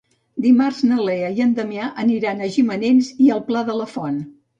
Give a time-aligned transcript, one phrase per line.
[0.43, 4.19] Dimarts na Lea i en Damià aniran a Gimenells i el Pla de la Font.